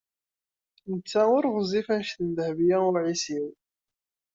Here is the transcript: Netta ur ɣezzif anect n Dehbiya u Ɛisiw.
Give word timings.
Netta 0.93 1.21
ur 1.35 1.43
ɣezzif 1.53 1.87
anect 1.95 2.19
n 2.21 2.29
Dehbiya 2.37 2.77
u 2.87 2.89
Ɛisiw. 3.03 3.47